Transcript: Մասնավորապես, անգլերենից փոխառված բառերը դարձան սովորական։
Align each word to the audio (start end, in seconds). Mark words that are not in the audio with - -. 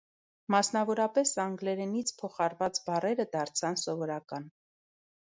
Մասնավորապես, 0.53 1.33
անգլերենից 1.43 2.15
փոխառված 2.23 2.83
բառերը 2.91 3.29
դարձան 3.39 3.83
սովորական։ 3.87 4.53